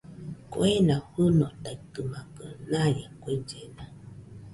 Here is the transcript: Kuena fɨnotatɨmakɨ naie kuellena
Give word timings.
Kuena 0.51 0.95
fɨnotatɨmakɨ 1.13 2.45
naie 2.71 3.03
kuellena 3.21 3.83